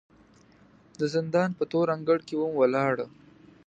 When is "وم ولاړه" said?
2.37-3.07